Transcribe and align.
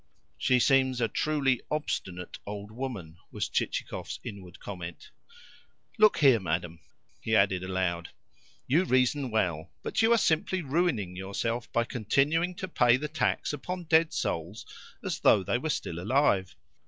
"She 0.39 0.57
seems 0.59 0.99
a 0.99 1.07
truly 1.07 1.61
obstinate 1.69 2.39
old 2.47 2.71
woman!" 2.71 3.17
was 3.31 3.47
Chichikov's 3.47 4.19
inward 4.23 4.59
comment. 4.59 5.11
"Look 5.99 6.17
here, 6.17 6.39
madam," 6.39 6.79
he 7.19 7.35
added 7.35 7.63
aloud. 7.63 8.09
"You 8.65 8.83
reason 8.83 9.29
well, 9.29 9.69
but 9.83 10.01
you 10.01 10.11
are 10.11 10.17
simply 10.17 10.63
ruining 10.63 11.15
yourself 11.15 11.71
by 11.71 11.83
continuing 11.83 12.55
to 12.55 12.67
pay 12.67 12.97
the 12.97 13.09
tax 13.09 13.53
upon 13.53 13.83
dead 13.83 14.11
souls 14.11 14.65
as 15.05 15.19
though 15.19 15.43
they 15.43 15.59
were 15.59 15.69
still 15.69 15.99
alive." 15.99 16.55